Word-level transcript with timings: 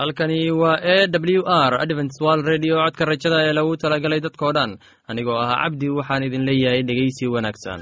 halkani 0.00 0.50
waa 0.50 0.78
e 0.82 1.06
w 1.12 1.42
r 1.46 1.72
adventswal 1.82 2.42
redio 2.50 2.74
codka 2.84 3.04
rajada 3.10 3.38
ee 3.46 3.52
lagu 3.58 3.72
talagalay 3.82 4.20
dadkoo 4.26 4.52
dhan. 4.56 4.70
Anigoo 5.10 5.38
ah 5.44 5.54
cabdi 5.62 5.88
waxaan 5.98 6.22
idin 6.28 6.46
leeyahay 6.48 6.82
dhegeysi 6.88 7.24
wanaagsan 7.34 7.80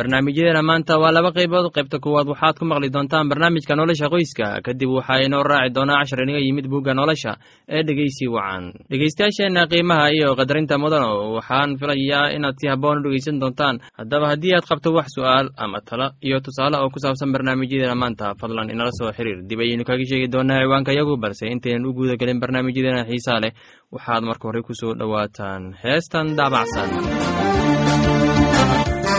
barnaamijyadeena 0.00 0.62
maanta 0.68 0.94
waa 1.02 1.12
laba 1.12 1.30
qaybood. 1.36 1.66
Qaybta 1.76 1.98
kuwaad 2.04 2.28
waxaad 2.32 2.56
ku 2.58 2.64
maqli 2.64 2.88
doontaan 2.94 3.28
barnaamijka 3.30 3.76
nolosha 3.76 4.08
qoyska. 4.12 4.46
Kadib 4.64 4.88
waxaa 4.96 5.20
inoo 5.26 5.42
raaci 5.50 5.74
doonaa 5.76 6.00
cashar 6.00 6.22
inaga 6.24 6.40
yimid 6.46 6.66
bugga 6.72 6.94
nolosha 6.94 7.32
ee 7.68 7.82
dhegeysi 7.86 8.26
wacan. 8.34 8.64
Dhegeystayaasheenna 8.90 9.62
qiimaha 9.70 10.06
iyo 10.16 10.28
qadarinta 10.38 10.74
mudano 10.82 11.10
waxaan 11.36 11.76
filayaa 11.80 12.32
inaad 12.36 12.56
si 12.60 12.66
habboon 12.72 12.98
u 12.98 13.02
dhegeysan 13.04 13.36
doontaan. 13.42 13.76
Haddaba 13.98 14.26
haddii 14.32 14.54
aad 14.56 14.64
qabto 14.70 14.88
wax 14.96 15.08
su'aal 15.16 15.46
ama 15.64 15.78
talo 15.88 16.06
iyo 16.26 16.40
tusaale 16.44 16.76
oo 16.80 16.88
ku 16.94 16.98
saabsan 17.04 17.32
barnaamijyadeena 17.34 17.94
maanta 18.02 18.34
fadlan 18.40 18.70
inala 18.72 18.90
soo 18.98 19.12
xiriir. 19.16 19.38
Dib 19.48 19.60
ayaynu 19.60 19.84
kaga 19.84 20.04
sheegi 20.10 20.28
doonaa 20.32 20.62
ciwaanka 20.64 20.92
yagu 20.98 21.14
balse 21.22 21.44
intaynan 21.54 21.86
u 21.88 21.92
guuda 21.96 22.16
gelin 22.20 22.40
barnaamijyadeena 22.42 23.04
xiisaa 23.10 23.40
leh. 23.42 23.52
Waxaad 23.92 24.22
marka 24.28 24.44
hore 24.48 24.62
ku 24.66 24.72
soo 24.80 24.92
dhowaataan. 25.00 25.62
Heestan 25.84 26.26
daabacsan 26.38 26.88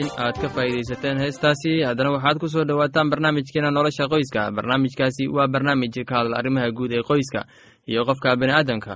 in 0.00 0.08
aad 0.24 0.36
ka 0.42 0.48
faa'iidaysateen 0.54 1.18
heestaasi 1.22 1.72
haddana 1.88 2.10
waxaad 2.16 2.38
ku 2.42 2.48
soo 2.48 2.64
dhowaataan 2.68 3.10
barnaamijkeena 3.12 3.70
nolosha 3.70 4.08
qoyska. 4.12 4.50
Barnaamijkaasi 4.56 5.28
waa 5.36 5.48
barnaamij 5.54 5.94
ka 6.08 6.14
hadla 6.18 6.36
arrimaha 6.40 6.70
guud 6.76 6.92
ee 6.92 7.02
qoyska 7.10 7.40
iyo 7.90 8.02
qofka 8.08 8.36
bini'aadamka 8.40 8.92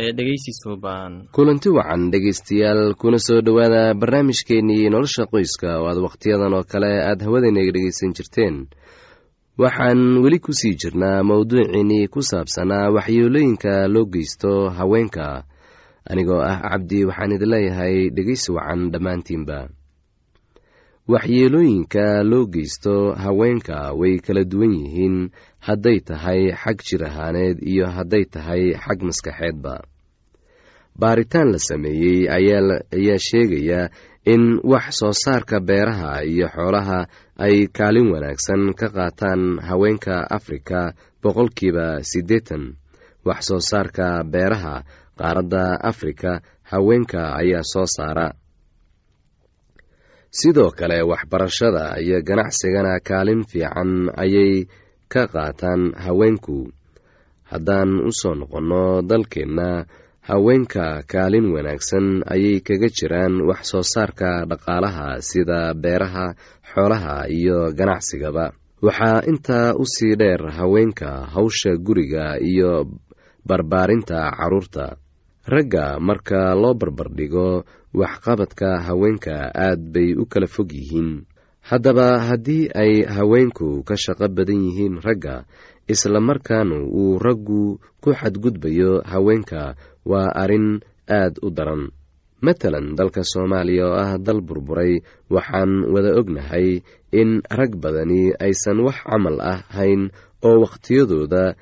ee 0.00 0.10
dhegeysi 0.16 0.52
suuban. 0.62 1.12
Kulanti 1.36 1.68
wacan 1.70 2.10
dhegaystayaal 2.12 2.94
kuna 3.00 3.18
soo 3.18 3.40
dhowaada 3.46 3.94
barnaamijkeennii 3.94 4.90
nolosha 4.90 5.26
qoyska. 5.32 5.68
Oo 5.80 5.86
aad 5.90 5.98
wakhtiyadan 6.06 6.54
oo 6.54 6.64
kale 6.72 6.90
aad 7.10 7.20
hawadaynaga 7.26 7.70
dhegaysan 7.76 8.12
jirteen. 8.16 8.56
Waxaan 9.58 10.00
weli 10.24 10.38
ku 10.38 10.52
sii 10.52 10.74
jirnaa 10.80 11.22
mowduuciinnii 11.22 12.08
ku 12.08 12.20
saabsanaa 12.22 12.90
waxyeelooyinka 12.96 13.88
loo 13.94 14.04
geysto 14.12 14.70
haweenka. 14.78 15.44
Anigoo 16.10 16.40
ah 16.50 16.58
cabdi 16.70 17.04
waxaan 17.08 17.32
idin 17.36 17.50
leeyahay 17.52 18.10
dhegeysi 18.16 18.48
wacan 18.56 18.90
dhammaantiinba 18.92 19.58
waxyeelooyinka 21.08 22.22
loo 22.30 22.46
geysto 22.46 23.14
haweenka 23.14 23.92
way 23.92 24.18
kala 24.18 24.44
duwan 24.44 24.72
yihiin. 24.74 25.30
Hadday 25.66 26.00
tahay 26.00 26.50
xag 26.62 26.78
jir 26.86 27.02
ahaaneed 27.06 27.58
iyo 27.62 27.86
hadday 27.86 28.24
tahay 28.24 28.74
xag 28.74 28.98
maskaxeedba. 29.02 29.82
Baaritaan 30.98 31.52
la 31.52 31.58
sameeyey 31.58 32.28
ayaa 32.30 33.18
sheegaya 33.18 33.88
in 34.26 34.60
wax 34.62 34.98
soo 34.98 35.12
saarka 35.12 35.60
beeraha 35.60 36.22
iyo 36.24 36.46
xoolaha 36.48 37.06
ay 37.38 37.66
kaalin 37.72 38.10
wanaagsan 38.12 38.74
ka 38.78 38.88
qaataan 38.96 39.58
haweenka 39.68 40.26
afrika 40.30 40.92
boqolkiiba 41.22 42.02
siddeetan. 42.02 42.74
Wax 43.24 43.40
soo 43.48 43.60
saarka 43.60 44.24
beeraha 44.24 44.82
qaaradda 45.18 45.80
afrika 45.90 46.40
haweenka 46.70 47.34
ayaa 47.40 47.62
soo 47.72 47.86
saara 47.96 48.34
sidoo 50.38 50.70
kale 50.78 50.98
waxbarashada 51.10 51.84
iyo 52.04 52.18
ganacsigana 52.28 52.92
kaalin 53.08 53.42
fiican 53.50 54.08
ayay 54.22 54.64
ka 55.12 55.22
qaataan 55.34 55.82
haweenku. 56.04 56.58
Haddaan 57.52 57.90
u 58.08 58.10
soo 58.20 58.34
noqonno 58.40 58.84
dalkeenna 59.10 59.84
haweenka 60.28 61.04
kaalin 61.12 61.46
wanaagsan 61.54 62.06
ayay 62.34 62.56
kaga 62.66 62.88
jiraan 62.96 63.34
wax 63.48 63.60
soo 63.70 63.84
saarka 63.92 64.30
dhaqaalaha 64.50 65.08
sida 65.28 65.60
beeraha 65.82 66.26
xoolaha 66.72 67.16
iyo 67.38 67.58
ganacsigaba 67.78 68.46
waxaa 68.86 69.20
intaa 69.30 69.76
u 69.76 69.84
sii 69.94 70.14
dheer 70.20 70.42
haweenka 70.58 71.10
hawsha 71.34 71.72
guriga 71.86 72.40
iyo 72.50 72.88
barbaarinta 73.48 74.18
carruurta 74.38 74.96
ragga 75.46 75.98
marka 76.00 76.54
loo 76.54 76.74
barbardhigo 76.74 77.64
waxqabadka 77.94 78.80
haweenka 78.86 79.50
aad 79.54 79.80
bay 79.92 80.14
u 80.14 80.24
kala 80.26 80.46
fog 80.46 80.70
yihiin. 80.72 81.26
Haddaba 81.62 82.18
haddii 82.26 82.70
ay 82.74 83.06
haweenku 83.06 83.82
ka 83.86 83.94
shaqo 83.94 84.26
badan 84.30 84.62
yihiin 84.66 84.98
ragga 85.02 85.44
isla 85.86 86.18
markaana 86.20 86.82
uu 86.86 87.18
raggu 87.18 87.78
ku 88.02 88.08
xadgudbayo 88.14 89.02
haweenka 89.06 89.74
waa 90.06 90.30
arrin 90.42 90.80
aad 91.06 91.38
u 91.42 91.50
daran. 91.50 91.90
Matalan 92.42 92.98
dalka 92.98 93.22
soomaaliya 93.22 93.86
oo 93.86 93.94
ah 93.94 94.18
dal 94.18 94.42
burburay 94.42 94.98
waxaan 95.30 95.86
wada 95.94 96.10
ognahay 96.18 96.82
in 97.14 97.38
rag 97.46 97.78
badani 97.78 98.34
aysan 98.42 98.82
wax 98.82 98.98
camal 99.06 99.38
ah 99.38 99.62
hayn 99.70 100.10
oo 100.42 100.56
wakhtiyadooda 100.66 101.54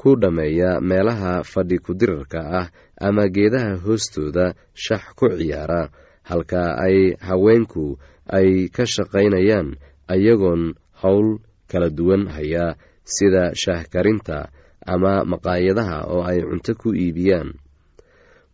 ku 0.00 0.14
dhammeeya 0.22 0.70
meelaha 0.80 1.42
fadhi 1.52 1.78
ku-dirarka 1.84 2.40
ah 2.60 2.66
ama 3.06 3.24
geedaha 3.34 3.72
hoostooda 3.84 4.54
shax 4.84 5.02
ku 5.18 5.26
ciyaara 5.38 5.90
halka 6.30 6.62
ay 6.86 7.18
haweenku 7.28 7.98
ay 8.38 8.68
ka 8.74 8.84
shaqaynayaan 8.94 9.68
ayagoon 10.14 10.62
howl 11.02 11.28
kala 11.70 11.88
duwan 11.90 12.28
haya 12.34 12.76
sida 13.14 13.44
shaahkarinta 13.62 14.38
ama 14.86 15.24
maqaayadaha 15.30 15.98
oo 16.14 16.22
ay 16.30 16.40
cunto 16.48 16.72
ku 16.80 16.88
iibiyaan. 16.96 17.50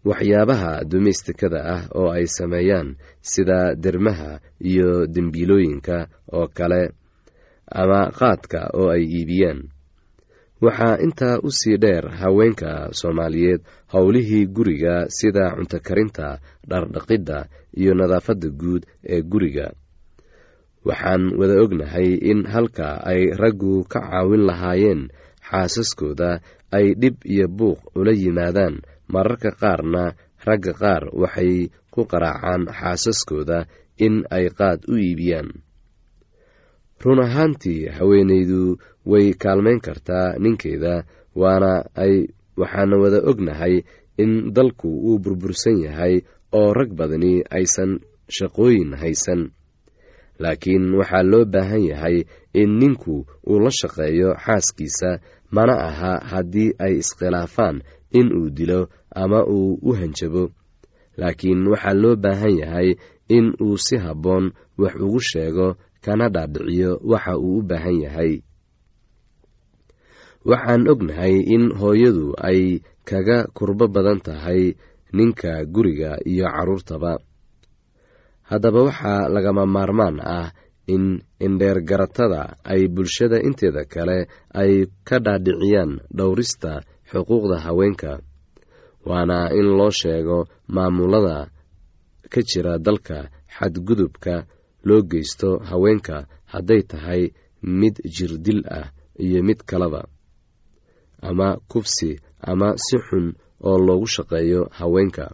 Waxyaabaha 0.05 0.85
dumaystikada 0.85 1.61
ah 1.65 1.83
oo 1.97 2.11
ay 2.13 2.27
sameeyaan 2.29 2.97
sida 3.23 3.73
dermaha 3.75 4.41
iyo 4.61 5.07
dembiilooyinka 5.07 5.97
oo 6.37 6.47
kale 6.53 6.93
ama 7.71 8.13
qaadka 8.13 8.69
oo 8.77 8.91
ay 8.93 9.03
iibiyaan 9.07 9.71
waxaa 10.65 10.97
intaa 11.07 11.37
u 11.47 11.51
sii 11.59 11.77
dheer 11.83 12.05
haweenka 12.21 12.71
soomaaliyeed 13.01 13.61
howlihii 13.93 14.47
guriga 14.57 14.95
sida 15.19 15.45
cunto 15.57 15.79
karinta 15.87 16.29
dhardhaqidda 16.71 17.39
iyo 17.81 17.93
nadaafadda 17.95 18.49
guud 18.61 18.83
ee 19.15 19.23
guriga. 19.23 19.67
Waxaan 20.89 21.23
wada 21.39 21.57
ognahay 21.65 22.09
in 22.31 22.41
halka 22.53 22.89
ay 23.11 23.23
raggu 23.41 23.85
ka 23.93 24.01
caawin 24.05 24.45
lahaayeen 24.49 25.03
xaasaskooda 25.49 26.31
ay 26.77 26.87
dhib 27.01 27.17
iyo 27.25 27.47
buuq 27.59 27.81
ula 27.99 28.13
yimaadaan. 28.23 28.75
Mararka 29.13 29.51
qaarna 29.61 30.05
ragga 30.47 30.73
qaar 30.81 31.03
waxay 31.23 31.69
ku 31.93 32.01
qaraacaan 32.11 32.63
xaasaskooda 32.79 33.59
in 34.07 34.15
ay 34.37 34.47
qaad 34.59 34.81
u 34.93 34.95
iibiyaan 34.97 35.49
run 37.05 37.21
ahaantii 37.27 37.87
haweenaydu 37.97 38.79
way 39.07 39.33
kaalmayn 39.35 39.81
kartaa 39.81 40.39
ninkeeda 40.39 41.05
waana 41.37 41.85
ay 41.95 42.15
waxaana 42.57 42.97
wada 43.03 43.19
ognahay 43.31 43.83
in 44.17 44.53
dalku 44.57 44.89
uu 44.89 45.19
burbursan 45.19 45.79
yahay 45.87 46.15
oo 46.53 46.73
rag 46.79 46.91
badani 46.99 47.43
aysan 47.51 48.01
shaqooyin 48.37 48.95
haysan. 49.01 49.51
Laakiin 50.39 50.95
waxaa 50.99 51.23
loo 51.31 51.45
baahan 51.45 51.85
yahay 51.91 52.17
in 52.61 52.71
ninku 52.81 53.27
uu 53.51 53.59
la 53.65 53.71
shaqeeyo 53.81 54.31
xaaskiisa 54.45 55.11
mana 55.55 55.75
aha 55.89 56.13
haddii 56.31 56.71
ay 56.85 56.95
iskhilaafaan 57.03 57.77
in 58.19 58.29
uu 58.39 58.51
dilo 58.51 58.81
ama 59.23 59.41
uu 59.47 59.79
u 59.83 59.91
hanjabo. 59.99 60.45
Laakiin 61.21 61.67
waxaa 61.73 61.95
loo 62.03 62.17
baahan 62.25 62.55
yahay 62.63 62.89
in 63.29 63.47
uu 63.61 63.77
si 63.79 63.97
habboon 64.05 64.53
wax 64.79 64.95
ugu 65.05 65.21
sheego 65.21 65.69
kana 66.05 66.27
dhaadhiciyo 66.35 66.91
waxa 67.11 67.33
uu 67.39 67.59
u 67.59 67.63
baahan 67.69 67.97
yahay. 68.05 68.33
Waxaan 70.51 70.85
ognahay 70.93 71.35
in 71.55 71.65
hooyadu 71.81 72.27
ay 72.49 72.61
kaga 73.09 73.39
kurbo 73.57 73.87
badan 73.95 74.21
tahay 74.27 74.63
ninka 75.17 75.53
guriga 75.75 76.13
iyo 76.31 76.45
carruurtaba 76.55 77.13
haddaba 78.51 78.81
waxaa 78.89 79.29
lagama 79.35 79.65
maarmaan 79.75 80.17
ah 80.37 80.49
in 80.95 81.05
indheergaratada 81.47 82.43
ay 82.73 82.83
bulshada 82.95 83.39
inteeda 83.49 83.83
kale 83.95 84.19
ay 84.61 84.73
ka 85.09 85.17
dhaadhiciyaan 85.25 85.93
dhowrista 86.17 86.73
xuquuqda 87.11 87.57
haweenka 87.65 88.13
waana 89.09 89.39
in 89.59 89.69
loo 89.79 89.93
sheego 90.01 90.39
maamulada 90.75 91.37
ka 92.33 92.41
jira 92.49 92.75
dalka 92.87 93.19
xadgudubka 93.57 94.35
loo 94.89 95.03
geysto 95.11 95.49
haweenka 95.69 96.17
hadday 96.53 96.83
tahay 96.91 97.23
mid 97.81 97.95
jirdil 98.15 98.61
ah 98.79 98.89
iyo 99.25 99.41
mid 99.49 99.61
kaleba 99.71 100.03
ama 101.29 101.49
kubsi 101.71 102.11
ama 102.51 102.69
si 102.85 102.97
xun 103.07 103.27
oo 103.69 103.79
loogu 103.87 104.07
shaqeeyo 104.15 104.61
haweenka. 104.79 105.27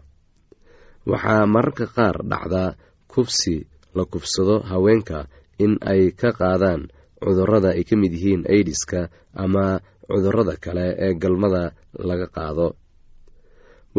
Waxaa 1.11 1.43
mararka 1.53 1.85
qaar 1.95 2.15
dhacdaa 2.31 2.69
kubsi 3.11 3.55
la 3.95 4.03
kubsado 4.11 4.55
haweenka 4.69 5.27
in 5.63 5.73
ay 5.91 6.11
ka 6.19 6.29
qaadaan 6.39 6.81
cudurrada 7.21 7.69
ay 7.75 7.83
ka 7.89 7.95
mid 8.01 8.13
yihiin 8.15 8.43
aidiska 8.53 9.09
ama 9.43 9.65
cudurrada 10.07 10.55
kale 10.63 10.85
ee 11.05 11.13
galmada 11.21 11.63
laga 12.09 12.27
qaado. 12.35 12.67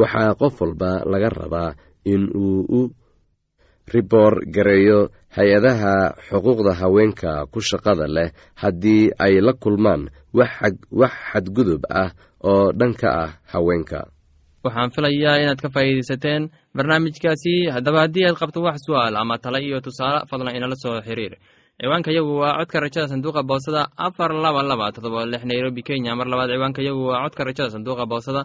Waxaa 0.00 0.32
qof 0.40 0.54
walba 0.62 0.90
laga 1.12 1.28
rabaa 1.40 1.70
in 2.12 2.22
uu 2.43 2.64
u 2.78 2.81
riboor 3.94 4.44
gareeyo 4.55 5.11
hay'adaha 5.37 5.94
xuquuqda 6.29 6.73
haweenka 6.81 7.46
ku 7.52 7.61
shaqada 7.61 8.06
leh 8.06 8.31
haddii 8.62 9.11
ay 9.19 9.40
la 9.40 9.52
kulmaan 9.52 10.11
wax 10.34 11.12
xadgudub 11.32 11.82
ah 11.90 12.11
oo 12.44 12.73
dhanka 12.73 13.08
ah 13.25 13.31
haweenka. 13.52 14.00
Waxaan 14.64 14.90
filayaa 14.94 15.43
inaad 15.43 15.58
ka 15.58 15.69
faa'iidaysateen 15.75 16.43
barnaamijkaasi. 16.76 17.55
Haddaba 17.75 18.00
haddii 18.06 18.26
aad 18.26 18.38
qabto 18.38 18.62
wax 18.62 18.79
su'aal 18.87 19.17
ama 19.17 19.38
tale 19.38 19.58
iyo 19.67 19.81
tusaale 19.81 20.26
fadlan 20.31 20.55
inala 20.56 20.76
soo 20.76 21.00
xiriir. 21.02 21.35
Ciwaanka 21.81 22.11
yagu 22.14 22.38
waa 22.38 22.58
codka 22.62 22.81
rajada 22.81 23.08
sanduuqa 23.08 23.43
boosada 23.43 23.88
afar 23.96 24.31
laba 24.44 24.62
laba 24.62 24.93
todoba 24.94 25.26
lix 25.26 25.43
nairobi 25.44 25.82
kenya. 25.82 26.14
Mar 26.14 26.26
labaad 26.31 26.50
ciwaanka 26.55 26.82
yagu 26.82 27.02
waa 27.11 27.23
codka 27.26 27.43
rajada 27.44 27.70
sanduuqa 27.75 28.06
boosada 28.06 28.43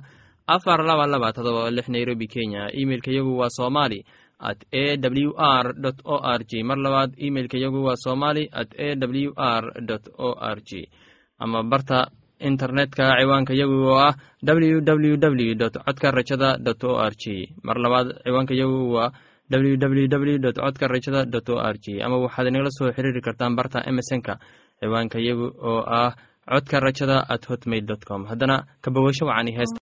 afar 0.47 0.79
laba 0.89 1.05
laba 1.07 1.29
todoba 1.33 1.69
lix 1.71 1.85
nairobi 1.89 2.27
kenya. 2.27 2.71
Imeilka 2.73 3.11
yagu 3.11 3.37
waa 3.37 3.49
somali 3.49 4.01
at 4.39 4.59
a 4.71 4.97
w 4.97 5.33
r 5.37 5.65
o 6.05 6.15
r 6.21 6.41
g 6.49 6.63
mar 6.63 6.77
labaad 6.77 7.13
imeilka 7.17 7.57
yagu 7.57 7.83
waa 7.83 7.95
somali 7.95 8.49
at 8.51 8.69
a 8.79 8.95
w 8.95 9.33
r 9.35 9.63
o 10.17 10.29
r 10.39 10.57
g 10.61 10.89
ama 11.39 11.63
barta 11.63 12.07
internetka 12.39 13.17
ciwaanka 13.19 13.53
yagu 13.53 13.77
oo 13.89 13.97
ah 13.97 14.13
w 14.43 14.81
w 14.81 15.17
w 15.17 15.55
codka 15.85 16.11
rajada 16.11 16.57
dot 16.57 16.83
o 16.83 16.97
r 17.01 17.13
g 17.17 17.49
mar 17.63 17.77
labaad 17.77 18.07
ciwaanka 18.25 18.53
yagu 18.53 18.93
waa 18.93 19.11
w 19.49 19.77
w 19.77 20.07
w 20.07 20.37
dot 20.45 20.55
codka 20.55 20.87
rajada 20.87 21.25
dot 21.25 21.49
o 21.49 21.57
r 21.57 21.77
g 21.83 22.01
ama 22.05 22.17
waxaad 22.17 22.47
inagala 22.47 22.69
soo 22.77 22.91
xiriiri 22.93 23.21
kartaan 23.21 23.55
barta 23.55 23.79
emesonka 23.89 24.37
ciwaanka 24.79 25.17
yagu 25.19 25.47
oo 25.69 25.81
ah 25.87 26.13
codka 26.45 26.79
rajada 26.79 27.25
at 27.29 27.43
hotmail 27.49 27.85
dot 27.85 28.05
com. 28.05 28.25
Haddana 28.29 28.65
kabawasho 28.81 29.25
wacani 29.25 29.51
heesta 29.57 29.79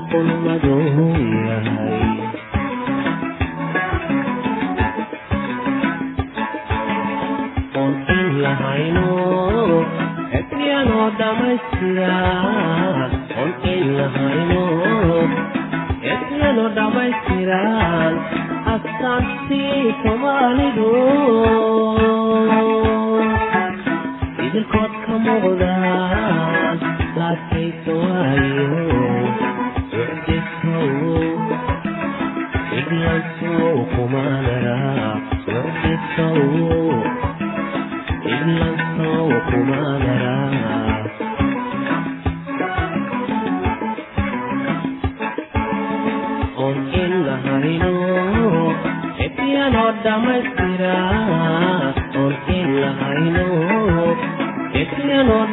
on 0.00 0.86
in 0.86 1.09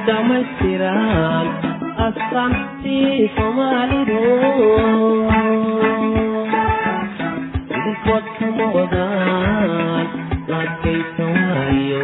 dhamaystiran 0.08 1.48
astaantii 2.06 3.30
soomaalidu 3.36 4.22
idinkood 7.76 8.26
kama 8.40 8.66
wadaan 8.76 10.06
laadkaysa 10.52 11.26
waayo 11.36 12.04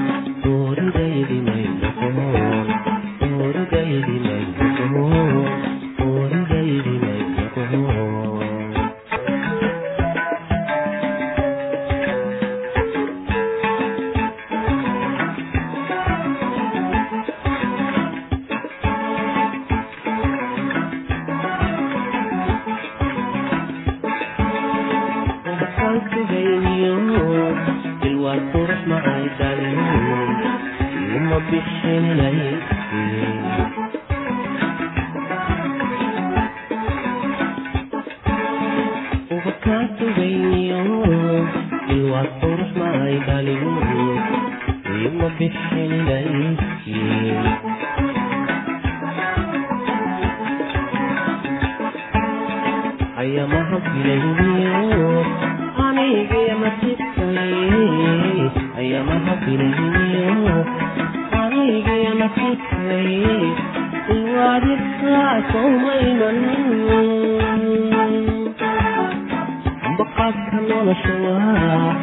ambaqaadka 69.87 70.57
nolosha 70.69 71.13
waa 71.23 71.93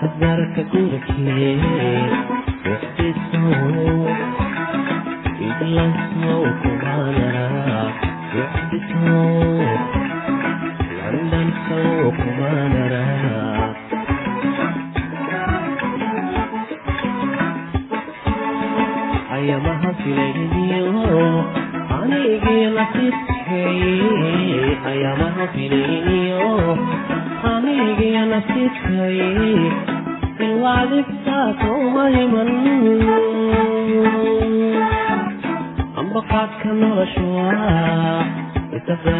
hasbaarka 0.00 0.62
gurikee 0.70 1.52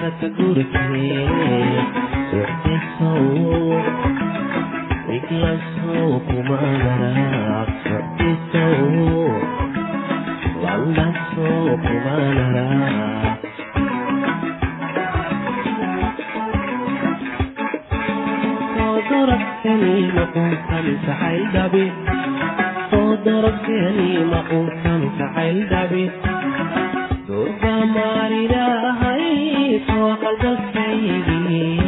isafaraka 0.08 0.28
gurikee 0.36 1.26
socdisow 2.30 3.26
iglansow 5.16 6.10
kumaanara 6.26 7.60
socdisow 7.84 9.18
soo 29.86 30.10
qalgalkaygii 30.22 31.87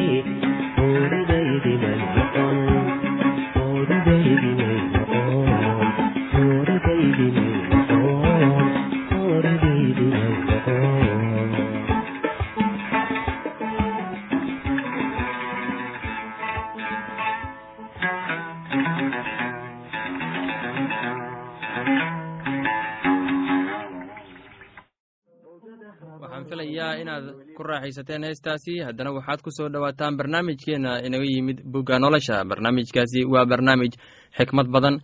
filayaa 26.51 26.95
inaad 27.03 27.25
ku 27.57 27.63
raaxaysateen 27.63 28.25
heestaasi. 28.27 28.75
Haddana 28.87 29.13
waxaad 29.17 29.41
ku 29.45 29.51
soo 29.57 29.69
dhowaataan 29.73 30.17
barnaamijkeenna 30.19 30.93
inaga 31.07 31.25
yimid 31.35 31.59
bugga 31.73 31.99
nolosha. 31.99 32.45
Barnaamijkaasi 32.51 33.25
waa 33.33 33.47
barnaamij 33.47 33.93
xikmad 34.39 34.69
badan 34.75 34.97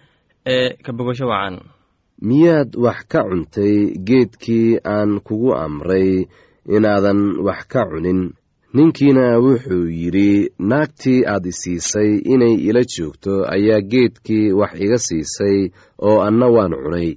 ee 0.46 0.68
ka 0.84 0.92
bogasho 0.92 1.26
wacan. 1.32 1.56
Miyaad 2.28 2.74
wax 2.84 2.98
ka 3.12 3.20
cuntay 3.28 3.94
geedkii 4.08 4.78
aan 4.84 5.20
kugu 5.26 5.54
amray 5.54 6.26
inaadan 6.76 7.20
wax 7.46 7.60
ka 7.72 7.82
cunin? 7.90 8.32
Ninkiina 8.74 9.38
wuxuu 9.44 9.86
yidhi 10.00 10.50
naagtii 10.58 11.24
aad 11.32 11.46
isiisay 11.46 12.10
inay 12.32 12.54
ila 12.68 12.82
joogto 12.92 13.44
ayaa 13.54 13.80
geedkii 13.92 14.52
wax 14.52 14.72
iga 14.84 14.98
siisay 14.98 15.58
oo 15.98 16.20
anna 16.26 16.46
waan 16.54 16.74
cunay. 16.82 17.16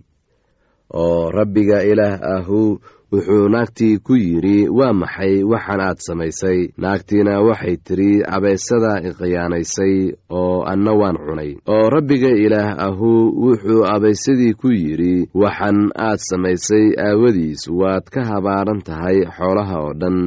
Oo 0.93 1.31
rabbiga 1.31 1.83
ilaah 1.83 2.19
ahu 2.35 2.79
wuxuu 3.11 3.49
naagtii 3.53 3.97
ku 4.05 4.13
yidhi 4.15 4.69
waa 4.69 4.93
maxay 4.93 5.43
waxaan 5.51 5.81
aad 5.81 5.97
samaysay? 6.07 6.59
Naagtiina 6.77 7.33
waxay 7.47 7.75
tidhi 7.87 8.11
abeesada 8.35 8.91
iqiyaanaysay 9.09 9.95
oo 10.39 10.61
anna 10.71 10.91
waan 10.99 11.17
cunay. 11.25 11.51
Oo 11.73 11.89
rabbiga 11.95 12.29
ilaah 12.45 12.77
ahu 12.87 13.09
wuxuu 13.45 13.81
abaysadii 13.95 14.53
ku 14.61 14.67
yidhi 14.81 15.15
waxaan 15.41 15.79
aad 16.07 16.19
samaysay 16.29 16.85
aawadiis 17.07 17.61
waad 17.79 18.05
ka 18.13 18.21
habaaran 18.29 18.81
tahay 18.87 19.17
xoolaha 19.37 19.75
oo 19.85 19.93
dhan 20.01 20.17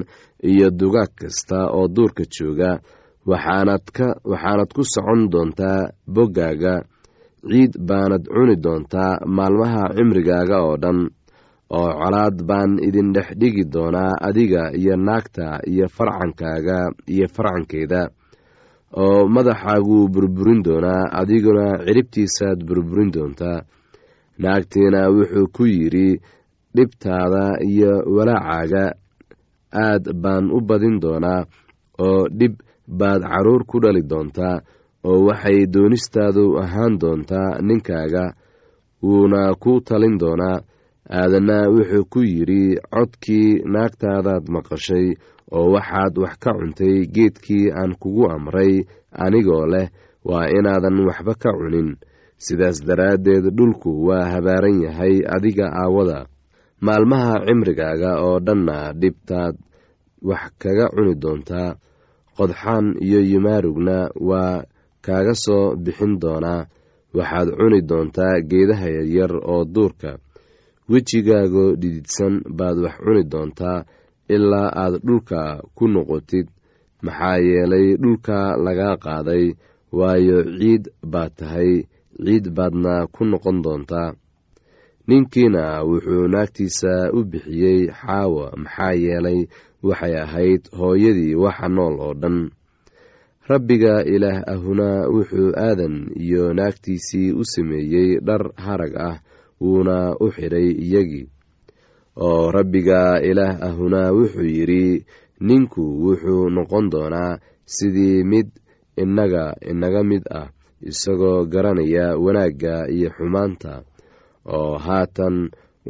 iyo 0.51 0.71
dugaag 0.71 1.11
kasta 1.21 1.59
oo 1.77 1.87
duurka 1.95 2.25
jooga. 2.35 2.73
Waxaanad 3.31 4.71
ku 4.75 4.83
socon 4.93 5.31
doontaa 5.33 5.91
boggaaga. 6.15 6.75
Ciid 7.51 7.73
baanad 7.89 8.25
cuni 8.35 8.57
doontaa 8.65 9.23
maalmaha 9.37 9.83
cimrigaaga 9.97 10.57
oo 10.67 10.77
dhan 10.83 10.99
oo 11.79 11.91
colaad 12.01 12.37
baan 12.49 12.73
idin 12.89 13.09
dhex 13.15 13.29
dhigi 13.41 13.65
doonaa 13.75 14.13
adiga 14.29 14.63
iyo 14.81 14.95
naagta 15.07 15.47
iyo 15.73 15.87
farcankaaga 15.97 16.79
iyo 17.15 17.27
farcankeeda 17.35 18.03
oo 19.03 19.21
madaxaaguu 19.35 20.09
burburin 20.15 20.61
doonaa 20.67 21.03
adiguna 21.21 21.67
ciribtiisaad 21.87 22.59
burburin 22.69 23.11
doontaa 23.15 23.59
naagtiina 24.43 25.01
wuxuu 25.17 25.47
ku 25.57 25.65
yidhi 25.75 26.09
dhibtaada 26.77 27.45
iyo 27.71 27.93
walaacaaga 28.17 28.85
aad 29.87 30.05
baan 30.23 30.45
u 30.57 30.61
badin 30.69 30.97
doonaa 31.05 31.41
oo 32.07 32.23
dhib 32.39 32.55
baad 33.01 33.23
carruur 33.33 33.63
ku 33.71 33.77
dhali 33.85 34.03
doontaa 34.13 34.57
oo 35.09 35.19
waxay 35.29 35.59
doonistaadu 35.75 36.45
ahaan 36.63 36.95
doontaa 37.03 37.51
ninkaaga 37.69 38.25
wuuna 39.07 39.41
ku 39.63 39.73
talin 39.89 40.17
doonaa 40.23 40.59
aadanna 41.11 41.67
wuxuu 41.75 42.05
ku 42.13 42.21
yidhi 42.23 42.79
codkii 42.95 43.63
naagtaadaad 43.75 44.45
maqashay 44.55 45.07
oo 45.57 45.67
waxaad 45.75 46.15
wax 46.23 46.35
ka 46.43 46.51
cuntay 46.59 46.97
geedkii 47.15 47.73
aan 47.75 47.93
kugu 48.01 48.25
amray 48.31 48.87
anigoo 49.25 49.67
leh 49.73 49.89
waa 50.29 50.47
inaadan 50.47 50.97
waxba 51.09 51.35
ka 51.43 51.51
cunin. 51.59 51.91
Sidaas 52.45 52.79
daraaddeed 52.87 53.45
dhulku 53.57 53.91
waa 54.07 54.25
habaaran 54.33 54.83
yahay 54.83 55.23
adiga 55.35 55.67
aawada. 55.83 56.27
Maalmaha 56.81 57.35
cimrigaaga 57.47 58.11
oo 58.27 58.39
dhanna 58.47 58.93
dhibtaad 59.01 59.55
wax 60.23 60.45
kaga 60.59 60.87
cuni 60.95 61.15
doontaa 61.23 61.75
qodxaan 62.37 62.87
iyo 63.07 63.21
yimaarugna 63.31 64.11
waa 64.29 64.63
kaaga 65.03 65.35
soo 65.35 65.77
bixin 65.77 66.19
doonaa. 66.23 66.67
Waxaad 67.15 67.49
cuni 67.59 67.81
doontaa 67.91 68.35
geedaha 68.51 68.87
yaryar 68.97 69.33
oo 69.53 69.65
duurka 69.75 70.19
wejigaagoo 70.91 71.77
dhididsan 71.81 72.35
baad 72.59 72.77
wax 72.85 72.97
cuni 73.05 73.23
doontaa 73.33 73.85
ilaa 74.35 74.69
aad 74.83 74.95
dhulka 75.07 75.41
ku 75.77 75.85
noqotid. 75.89 76.47
Maxaa 77.05 77.37
yeelay 77.47 77.87
dhulka 78.03 78.57
lagaa 78.65 78.97
qaaday 79.05 79.45
waayo 79.99 80.39
ciid 80.59 80.85
baad 81.13 81.33
tahay 81.39 81.73
ciid 82.25 82.45
baadna 82.57 82.95
ku 83.15 83.23
noqon 83.31 83.59
doontaa 83.65 84.11
ninkiina 85.09 85.63
wuxuu 85.89 86.25
naagtiisa 86.33 86.93
u 87.19 87.25
bixiyey 87.31 87.81
xaawa 88.01 88.45
maxaa 88.63 88.95
yeelay 89.05 89.41
waxay 89.89 90.15
ahayd 90.25 90.63
hooyadii 90.79 91.35
waxa 91.43 91.67
nool 91.77 91.95
oo 92.07 92.15
dhan. 92.23 92.39
Rabbiga 93.51 93.95
ilaah 94.15 94.39
ahuna 94.55 94.89
wuxuu 95.15 95.51
aadan 95.67 95.95
iyo 96.25 96.55
naagtiisii 96.59 97.33
u 97.41 97.43
sameeyey 97.53 98.11
dhar 98.27 98.43
harag 98.65 98.95
ah 99.09 99.17
wuuna 99.63 99.97
u 100.25 100.27
xidhay 100.35 100.69
iyagii 100.85 101.27
oo 102.27 102.51
rabbiga 102.57 103.01
ilaah 103.31 103.55
ahuna 103.69 104.01
wuxuu 104.17 104.49
yidhi 104.57 105.05
ninku 105.49 105.83
wuxuu 106.05 106.45
noqon 106.57 106.85
doonaa 106.93 107.39
sidii 107.75 108.25
mid 108.31 108.49
innaga 109.03 109.45
inaga 109.71 110.01
mid 110.11 110.25
ah 110.41 110.49
isagoo 110.91 111.45
garanaya 111.53 112.07
wanaagga 112.25 112.75
iyo 112.97 113.09
xumaanta. 113.17 113.73
Oo 114.57 114.75
haatan 114.87 115.37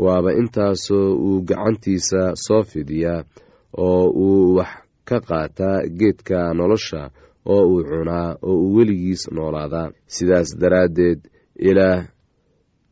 waaba 0.04 0.30
intaasoo 0.40 1.08
uu 1.26 1.40
gacantiisa 1.48 2.22
soo 2.44 2.62
fidiyaa 2.70 3.24
oo 3.86 4.04
uu 4.24 4.54
wax 4.56 4.72
ka 5.08 5.16
qaataa 5.28 5.78
geedka 5.98 6.38
nolosha 6.58 7.10
oo 7.52 7.64
uu 7.72 7.82
cunaa 7.88 8.36
oo 8.42 8.56
uu 8.62 8.74
weligiis 8.76 9.22
noolaadaa 9.34 9.92
sidaas 10.14 10.48
daraaddeed 10.60 11.20
ilaah 11.68 12.04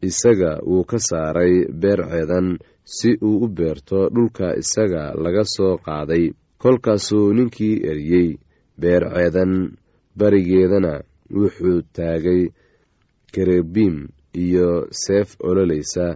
isaga 0.09 0.51
wuu 0.71 0.85
ka 0.91 0.99
saaray 1.09 1.55
beer 1.83 2.01
ceedan 2.11 2.49
si 2.97 3.11
uu 3.29 3.37
u 3.45 3.49
beerto 3.57 3.99
dhulka 4.15 4.47
isaga 4.63 5.03
laga 5.25 5.45
soo 5.55 5.75
qaaday. 5.87 6.25
Kolkaasuu 6.63 7.33
ninkii 7.37 7.77
eriyey. 7.91 8.29
Beer 8.81 9.03
ceedan 9.15 9.53
barigeedana 10.19 10.93
wuxuu 11.37 11.79
taagay 11.97 12.43
karebiim 13.35 13.97
iyo 14.45 14.69
seef 15.03 15.29
ololaysa 15.49 16.07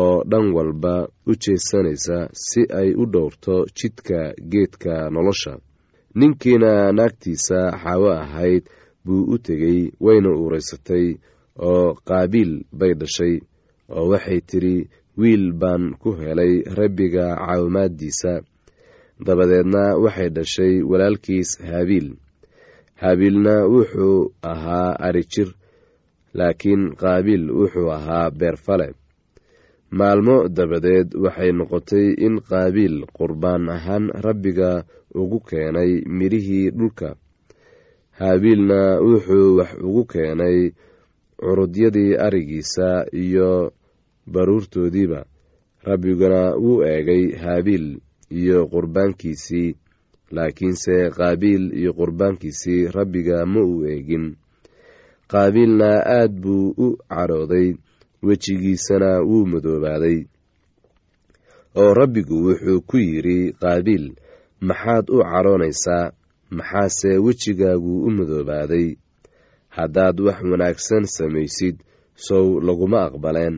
oo 0.00 0.24
dhan 0.30 0.46
walba 0.56 0.94
u 1.30 1.32
jeesanaysa 1.42 2.18
si 2.32 2.60
ay 2.80 2.88
u 3.02 3.04
dhowrto 3.12 3.56
jidka 3.78 4.20
geedka 4.52 5.10
nolosha. 5.14 5.54
Ninkiina 6.18 6.92
naagtiisa 6.92 7.58
xaawo 7.82 8.10
ahayd 8.22 8.64
buu 9.04 9.24
u 9.34 9.38
tegey 9.38 9.90
wayna 10.00 10.30
uuraysatay 10.40 11.06
oo 11.58 11.94
qaabiil 12.08 12.52
bay 12.78 12.92
dhashay 13.00 13.34
oo 13.94 14.08
waxay 14.12 14.40
tidhi 14.40 14.76
wiil 15.20 15.52
baan 15.52 15.84
ku 16.00 16.12
helay 16.20 16.62
rabbiga 16.78 17.36
caawimaaddiisa. 17.36 18.32
Dabadeedna 19.26 19.82
waxay 20.04 20.28
dhashay 20.36 20.74
walaalkiis 20.90 21.50
haabiil 21.68 22.08
haabiilna 23.02 23.54
wuxuu 23.74 24.32
ahaa 24.42 24.96
arijir 25.06 25.48
laakiin 26.34 26.82
qaabiil 27.00 27.44
wuxuu 27.58 27.90
ahaa 27.96 28.30
beerfale 28.30 28.88
maalmo 29.98 30.48
dabadeed 30.48 31.08
waxay 31.24 31.52
noqotay 31.58 32.06
in 32.26 32.34
qaabiil 32.50 32.96
qurbaan 33.16 33.68
ahaan 33.76 34.04
rabbiga 34.24 34.70
ugu 35.14 35.38
keenay 35.48 35.92
midhihii 36.18 36.70
dhulka. 36.78 37.08
Haabiilna 38.18 38.80
wuxuu 39.06 39.56
wax 39.58 39.70
ugu 39.86 40.02
keenay 40.12 40.58
curudyadii 41.42 42.12
arigiisa 42.26 42.88
iyo 43.24 43.72
baruurtoodiiba 44.32 45.20
rabbiguna 45.88 46.40
wuu 46.62 46.82
eegay 46.92 47.24
haabiil 47.42 47.86
iyo 48.40 48.58
qurbaankiisii 48.72 49.70
laakiinse 50.36 51.10
qaabiil 51.16 51.64
iyo 51.80 51.92
qurbaankiisii 51.98 52.80
rabbiga 52.96 53.46
ma 53.52 53.60
uu 53.70 53.84
eegin. 53.92 54.26
Qaabiilna 55.32 55.90
aad 56.18 56.32
buu 56.42 56.74
u 56.84 56.86
cadhooday 57.10 57.68
wejigiisana 58.26 59.10
wuu 59.28 59.46
madoobaaday. 59.52 60.18
Oo 61.80 61.94
rabbigu 62.00 62.36
wuxuu 62.46 62.80
ku 62.88 62.96
yidhi 62.96 63.52
qaabiil 63.62 64.04
maxaad 64.68 65.06
u 65.10 65.18
cadhoonaysaa 65.30 66.12
maxaase 66.56 67.10
wejigaagu 67.24 67.94
u 68.06 68.10
madoobaaday 68.18 68.86
haddaad 69.76 70.16
wax 70.26 70.38
wanaagsan 70.52 71.04
samaysid 71.16 71.76
sow 72.26 72.46
laguma 72.66 73.00
aqbaleen. 73.08 73.56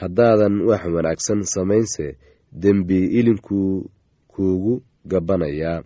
Haddaadan 0.00 0.54
wax 0.68 0.82
wanaagsan 0.94 1.40
samaynse 1.54 2.06
dembi 2.62 3.00
ilinkuu 3.18 3.90
kuugu 4.32 4.74
gabbanayaa 5.10 5.82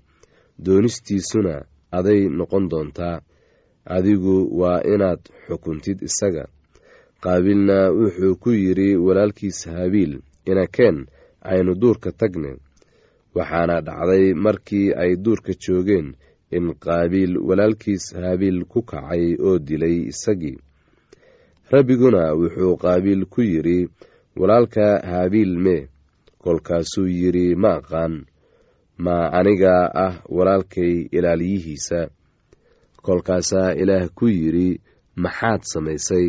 doonistiisuna 0.65 1.55
aday 1.99 2.21
noqon 2.39 2.65
doontaa. 2.71 3.21
Adigu 3.97 4.37
waa 4.61 4.81
inaad 4.95 5.21
xukuntid 5.47 5.99
isaga. 6.09 6.45
Qaabiilna 7.23 7.79
wuxuu 7.99 8.35
ku 8.43 8.51
yidhi 8.51 8.97
walaalkiis 9.07 9.59
haabiil 9.73 10.13
inakeen 10.51 11.07
aynu 11.51 11.73
duurka 11.81 12.11
tagne. 12.21 12.53
Waxaana 13.37 13.77
dhacday 13.87 14.35
markii 14.45 14.93
ay 15.03 15.17
duurka 15.25 15.53
joogeen 15.63 16.09
in 16.57 16.67
qaabiil 16.85 17.33
walaalkiis 17.49 18.05
haabiil 18.21 18.59
ku 18.73 18.81
kacay 18.91 19.25
oo 19.47 19.59
dilay 19.67 19.97
isagii. 20.13 20.59
Rabbiguna 21.73 22.23
wuxuu 22.41 22.77
qaabiil 22.83 23.23
ku 23.33 23.41
yidhi 23.43 23.79
walaalka 24.41 24.87
haabiil 25.11 25.53
mee 25.65 25.83
kolkaasuu 26.43 27.09
yidhi 27.19 27.47
ma 27.63 27.71
aqaan 27.81 28.15
ma 29.05 29.17
aniga 29.39 29.75
ah 30.07 30.15
walaalkay 30.37 30.93
ilaaliyihiisa 31.17 32.01
kolkaasaa 33.07 33.71
ilaah 33.83 34.09
ku 34.19 34.27
yidhi 34.39 34.69
maxaad 35.23 35.61
samaysay? 35.73 36.27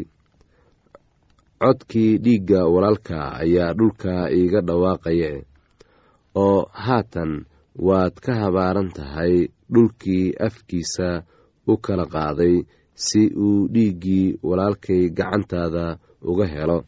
Codkii 1.65 2.17
dhiigga 2.23 2.61
walaalka 2.73 3.17
ayaa 3.43 3.73
dhulka 3.77 4.13
iiga 4.37 4.61
dhawaaqaya 4.67 5.31
oo 6.45 6.59
haatan 6.85 7.31
waad 7.87 8.13
ka 8.25 8.33
habaaran 8.41 8.89
tahay 8.97 9.35
dhulkii 9.73 10.25
afkiisa 10.47 11.07
u 11.71 11.73
kala 11.85 12.05
qaaday 12.13 12.55
si 13.05 13.21
uu 13.45 13.67
dhiiggii 13.73 14.27
walaalkay 14.47 15.03
gacantaada 15.17 15.85
uga 16.31 16.45
helo. 16.53 16.79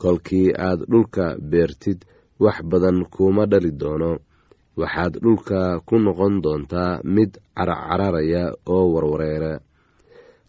Kolkii 0.00 0.48
aad 0.66 0.80
dhulka 0.90 1.24
beertid 1.50 1.98
wax 2.44 2.56
badan 2.70 2.98
kuuma 3.14 3.42
dhali 3.50 3.70
doono. 3.80 4.12
Waxaad 4.80 5.14
dhulka 5.24 5.60
ku 5.88 5.94
noqon 6.04 6.34
doontaa 6.44 7.00
mid 7.14 7.30
carcararaya 7.56 8.44
oo 8.74 8.84
warwareera 8.94 9.52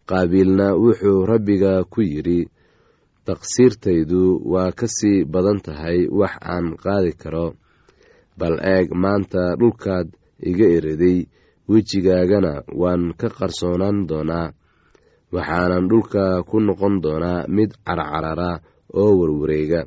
qaabiilna 0.10 0.68
wuxuu 0.84 1.20
rabbiga 1.32 1.74
ku 1.94 2.00
yidhi 2.12 2.40
taqsiirtaydu 3.28 4.22
waa 4.52 4.72
ka 4.80 4.88
sii 4.98 5.26
badan 5.34 5.60
tahay 5.66 6.00
wax 6.20 6.34
aan 6.54 6.66
qaadi 6.84 7.12
karo. 7.22 7.48
Bal 8.40 8.56
eeg 8.74 8.88
maanta 9.04 9.44
dhulkaad 9.60 10.08
iga 10.50 10.66
eriday 10.78 11.26
wejigaagana 11.70 12.64
waan 12.82 13.14
ka 13.20 13.28
qarsoonaan 13.30 14.08
doonaa. 14.10 14.52
Waxaanan 15.34 15.86
dhulka 15.90 16.44
ku 16.50 16.60
noqon 16.60 16.96
doonaa 17.04 17.48
mid 17.56 17.72
carcarara 17.86 18.52
oo 18.94 19.12
warwareega. 19.20 19.82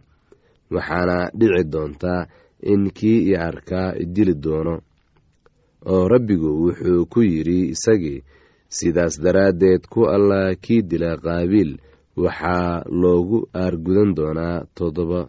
Waxaana 0.75 1.17
dhici 1.39 1.65
doontaa 1.73 2.27
in 2.73 2.91
kii 2.93 3.33
i 3.33 3.37
arkaa 3.37 3.95
idili 4.03 4.35
doono. 4.35 4.75
Oo 5.91 6.09
rabbigu 6.13 6.51
wuxuu 6.63 7.07
ku 7.13 7.21
yidhi 7.23 7.73
isagii 7.75 8.21
sidaas 8.69 9.15
daraaddeed 9.25 9.83
ku 9.93 10.05
allah 10.05 10.53
kii 10.65 10.83
dila 10.83 11.17
qaabiil 11.17 11.73
waxaa 12.17 12.85
loogu 13.01 13.49
aargudan 13.55 14.11
doonaa 14.19 14.65
toddoba 14.77 15.21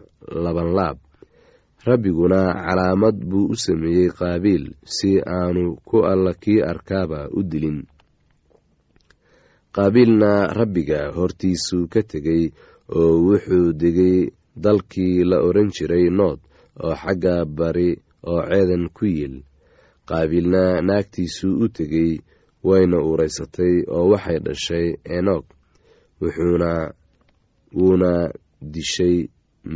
laban 0.44 0.70
laab 0.76 0.96
rabbiguna 1.84 2.40
calaamad 2.66 3.16
buu 3.28 3.46
u 3.52 3.56
sameeyey 3.56 4.10
qaabiil 4.18 4.64
si 4.84 5.10
aanu 5.36 5.64
ku 5.88 5.96
alla 6.12 6.32
kii 6.42 6.60
arkaaba 6.72 7.28
u 7.38 7.42
dilin. 7.50 7.78
Qaabiilna 9.74 10.32
rabbiga 10.58 11.00
hortiisuu 11.16 11.84
ka 11.92 12.00
tegey 12.10 12.44
oo 12.98 13.14
wuxuu 13.26 13.72
degay 13.80 14.18
dalkii 14.64 15.24
la 15.30 15.36
odhan 15.46 15.70
jiray 15.76 16.06
nood 16.18 16.38
oo 16.84 16.94
xagga 17.02 17.34
bari 17.58 17.90
oo 18.30 18.42
ceedan 18.50 18.84
ku 18.96 19.04
yiil 19.14 19.34
qaabiilna 20.08 20.62
naagtiisuu 20.88 21.54
u 21.64 21.68
tegey 21.76 22.10
wayna 22.68 22.96
uuraysatay 23.06 23.74
oo 23.96 24.04
waxay 24.12 24.38
dhashay 24.46 24.86
enoog 25.16 25.44
wuxuuna 26.20 26.70
wuuna 27.78 28.12
dishay 28.72 29.16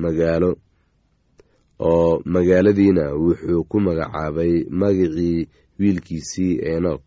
magaalo 0.03 0.51
oo 1.81 2.21
magaaladiina 2.25 3.05
wuxuu 3.15 3.65
ku 3.71 3.77
magacaabay 3.81 4.65
magicii 4.81 5.49
wiilkiisii 5.79 6.55
enoog 6.73 7.03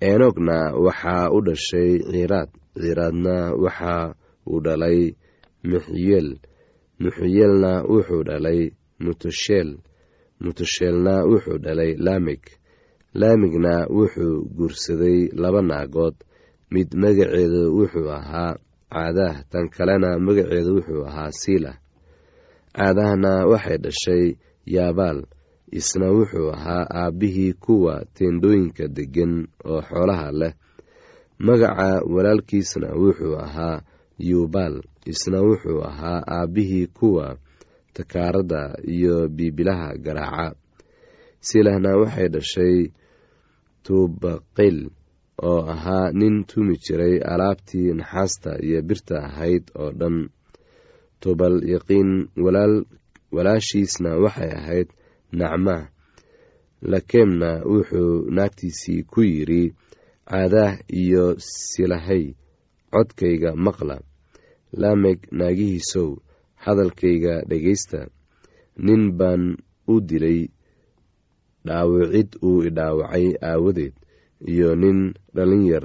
enoogna 0.00 0.56
waxaa 0.84 1.30
u 1.36 1.38
dhashay 1.46 1.92
ciiraad 2.10 2.50
ciiraadna 2.80 3.34
waxa 3.64 4.14
uu 4.50 4.60
dhalay 4.64 5.00
muxiyeel 5.70 6.28
muxiyeelna 7.02 7.72
wuxuu 7.92 8.22
dhalay 8.28 8.60
mutusheel 9.04 9.70
mutusheelna 10.40 11.14
wuxuu 11.30 11.58
dhalay 11.64 11.94
laamig 12.06 12.42
laamigna 13.14 13.86
wuxuu 13.96 14.44
guursaday 14.56 15.28
laba 15.42 15.62
naagood. 15.62 16.14
Mid 16.72 16.88
magaceedu 16.94 17.62
wuxuu 17.78 18.08
ahaa 18.10 18.56
caadaah 18.92 19.44
tan 19.50 19.68
kalena 19.68 20.18
magaceedu 20.18 20.70
wuxuu 20.76 21.04
ahaa 21.08 21.30
siilah 21.40 21.76
caadahna 22.76 23.32
waxay 23.50 23.78
dhashay 23.84 24.24
yaabaal 24.74 25.20
isna 25.78 26.06
wuxuu 26.16 26.50
ahaa 26.56 26.84
aabbihii 27.00 27.52
kuwa 27.64 27.94
teendhooyinka 28.14 28.84
deggan 28.96 29.34
oo 29.70 29.80
xoolaha 29.88 30.28
leh. 30.40 30.52
Magaca 31.46 31.88
walaalkiisna 32.14 32.88
wuxuu 33.02 33.36
ahaa 33.46 33.82
yuubaal 34.18 34.76
isna 35.12 35.38
wuxuu 35.46 35.80
ahaa 35.90 36.20
aabbihii 36.36 36.86
kuwa 36.86 37.36
takaaradda 37.94 38.62
iyo 38.94 39.28
biibilaha 39.28 39.88
garaaca. 40.04 40.56
Silahna 41.40 41.96
waxay 42.00 42.28
dhashay 42.28 42.76
tuubaqil 43.84 44.78
oo 45.42 45.60
ahaa 45.74 46.10
nin 46.12 46.44
tumi 46.44 46.76
jiray 46.84 47.18
alaabtii 47.32 47.92
naxaasta 47.98 48.50
iyo 48.66 48.82
birta 48.82 49.16
ahayd 49.28 49.64
oo 49.80 49.90
dhan 49.90 50.16
tubal 51.22 51.56
yaqiin 51.72 52.10
walaashiisna 53.34 54.10
waxay 54.24 54.50
ahayd 54.58 54.88
nacma. 55.38 55.76
Lakeemna 56.92 57.50
wuxuu 57.70 58.14
naagtiisii 58.36 59.02
ku 59.12 59.20
yidhi 59.32 59.62
caadaah 60.30 60.74
iyo 61.00 61.24
silahay 61.38 62.24
codkayga 62.92 63.50
maqla. 63.64 63.96
Laameg 64.80 65.18
naagihiisow 65.38 66.10
hadalkayga 66.64 67.34
dhegaysta 67.48 68.00
nin 68.86 69.02
baan 69.18 69.44
u 69.92 69.94
dilay 70.08 70.40
dhaawicid 71.66 72.30
uu 72.48 72.62
idhaawacay 72.68 73.26
aawadeed 73.50 73.94
iyo 74.52 74.74
nin 74.82 74.98
dhalinyar 75.36 75.84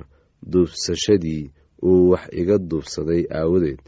duubsashadii 0.51 1.43
uu 1.89 2.09
wax 2.11 2.23
iga 2.41 2.57
duubsaday 2.69 3.21
aawadeed 3.39 3.79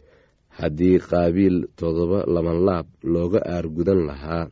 haddii 0.62 0.98
qaabiil 1.10 1.58
toddoba 1.80 2.20
labanlaab 2.36 2.86
looga 3.14 3.40
aargudan 3.56 4.00
lahaa 4.10 4.46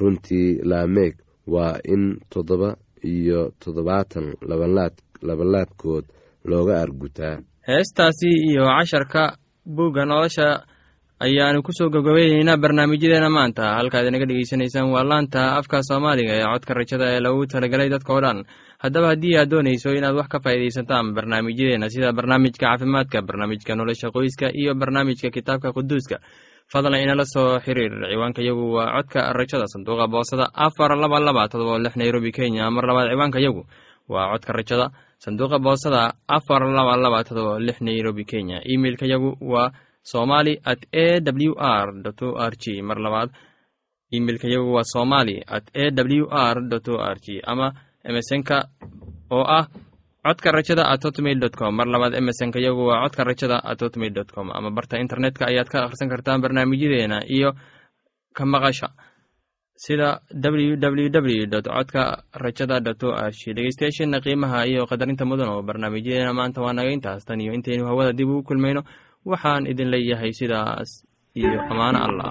runtii 0.00 0.48
laameeg 0.70 1.14
waa 1.54 1.74
in 1.94 2.02
toddoba 2.32 2.70
iyo 3.14 3.40
toddobaatan 3.64 4.26
labanlaadkood 5.28 6.04
looga 6.50 6.74
aargutaa. 6.80 7.34
Heestaasi 7.68 8.30
iyo 8.50 8.64
casharka 8.76 9.22
buugga 9.76 10.04
nolosha 10.04 10.48
ayaanu 11.26 11.62
ku 11.66 11.72
soo 11.78 11.88
gabgabayneynaa 11.94 12.56
barnaamijyadeena 12.62 13.30
maanta. 13.36 13.62
Halkaad 13.78 14.06
inaga 14.10 14.26
dhegeysanaysaan 14.28 14.90
waa 14.94 15.04
laanta 15.10 15.40
afka 15.58 15.78
soomaaliga 15.88 16.32
ee 16.38 16.44
codka 16.52 16.72
rajada 16.78 17.06
ee 17.14 17.20
lagu 17.24 17.46
talagalay 17.52 17.88
dadka 17.94 18.12
o 18.16 18.20
dhan 18.24 18.38
haddaba 18.84 19.06
haddii 19.12 19.36
aad 19.40 19.48
doonayso 19.52 19.96
inaad 19.98 20.14
wax 20.20 20.28
ka 20.32 20.38
faa'iidaysataan 20.44 21.14
barnaamijyadeena 21.16 21.88
sida 21.94 22.12
barnaamijka 22.18 22.66
caafimaadka 22.66 23.26
barnaamijka 23.28 23.72
nolosha 23.76 24.12
qoyska 24.14 24.46
iyo 24.60 24.72
barnaamijka 24.80 25.28
kitaabka 25.36 25.72
quduuska 25.76 26.16
fadlan 26.72 27.02
inala 27.02 27.24
soo 27.24 27.58
xiriir. 27.64 27.92
Ciwaanka 28.10 28.42
yagu 28.42 28.64
waa 28.76 28.92
codka 28.96 29.32
rajada 29.32 29.66
sanduuqa 29.72 30.06
boosada 30.08 30.46
afar 30.54 30.96
laba 30.96 31.18
laba 31.20 31.48
todoba 31.48 31.78
lix 31.78 31.96
nairobi 31.96 32.32
kenya. 32.32 32.70
Mar 32.70 32.84
labaad 32.88 33.08
ciwaanka 33.12 33.38
yagu 33.40 33.62
waa 34.08 34.32
codka 34.32 34.52
rajada 34.52 34.86
sanduuqa 35.18 35.58
boosada 35.58 36.14
afar 36.28 36.62
laba 36.76 36.96
laba 36.96 37.24
todoba 37.24 37.58
lix 37.60 37.80
nairobi 37.80 38.24
kenya. 38.24 38.60
Emeilka 38.64 39.06
yagu 39.06 39.36
waa 39.40 39.72
somali 40.02 40.60
at 40.64 40.80
a 40.92 41.20
w 41.20 41.54
r 41.58 41.88
o 42.22 42.28
r 42.36 42.54
g. 42.62 42.82
Mar 42.82 42.98
labaad 42.98 43.30
imeilka 44.10 44.48
waa 44.60 44.84
somali 44.84 45.42
at 45.46 45.64
a 45.74 45.90
w 45.90 46.26
r 46.30 46.56
o 46.58 46.96
r 47.00 47.16
g. 47.20 47.40
Ama 47.44 47.72
emesonka 48.08 48.56
oo 49.30 49.44
ah 49.58 49.66
codka 50.24 50.52
rajada 50.56 50.84
at 50.92 51.02
hotmail 51.04 51.38
dot 51.40 51.54
com. 51.56 51.72
Mar 51.76 51.86
labaad 51.86 52.14
emesonka 52.20 52.58
yagu 52.66 52.82
waa 52.88 53.02
codka 53.04 53.24
rajada 53.24 53.56
at 53.70 53.80
hotmail 53.82 54.12
dot 54.18 54.30
com. 54.32 54.46
Ama 54.56 54.70
barta 54.70 54.96
internetka 55.04 55.44
ayaad 55.50 55.68
ka 55.72 55.84
akhrisan 55.84 56.08
kartaan 56.12 56.40
barnaamijyadeena 56.44 57.18
iyo 57.36 57.52
ka 58.36 58.44
maqasha 58.44 58.88
sida 59.76 60.20
ww 60.32 61.10
w 61.10 61.46
dot 61.46 61.66
codka 61.68 62.02
rajada 62.44 62.80
dot 62.80 63.02
o 63.04 63.10
g 63.36 63.52
dhegeystayaasheena 63.56 64.20
qiimaha 64.24 64.64
iyo 64.70 64.86
qadarinta 64.90 65.24
mudan 65.28 65.48
oo 65.52 65.62
barnaamijyadeena 65.68 66.32
maanta 66.32 66.62
waa 66.64 66.72
naga 66.72 66.90
intaas. 66.96 67.24
Tan 67.28 67.40
iyo 67.40 67.52
intaynu 67.52 67.84
hawada 67.90 68.12
dib 68.12 68.28
ugu 68.28 68.42
kulmayno. 68.48 68.82
Waxaan 69.24 69.66
idin 69.66 69.88
leeyahay 69.92 70.32
sidaas 70.32 71.04
iyo 71.34 71.60
ammaano 71.70 71.98
allah 72.06 72.30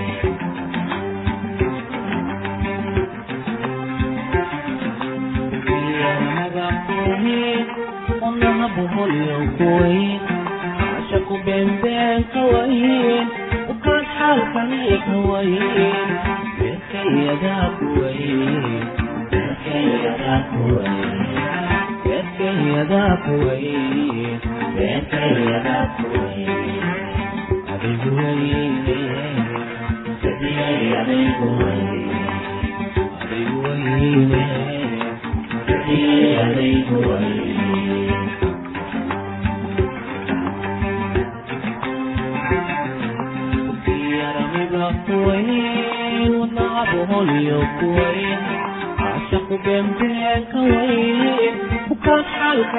kuweyn 7.03 7.65
wadnaha 8.21 8.67
boholyo 8.75 9.37
kuweyn 9.57 10.19
caashaku 10.79 11.35
beenbeen 11.45 12.23
ka 12.33 12.41
wayn 12.53 13.27
ukaan 13.73 14.03
xaalkani 14.17 14.81
ka 15.07 15.15
wayn 15.29 16.09
beerkayadaa 16.59 17.67
kuweyn 17.79 18.65
beerkayadaa 19.31 20.39
kuweyn 20.51 20.97
beerkayadaa 22.05 23.13
kuweyn 23.25 24.39
beerkayadaa 24.77 25.83
kuweyn 25.97 26.85
adigu 27.73 28.09
weyne 28.19 28.99
sadiyay 30.21 30.79
adigu 31.01 31.47
weyne 31.61 31.90
adigu 31.90 31.90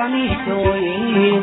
xaalkani 0.02 0.24
ka 0.44 0.54
weyn 0.66 1.42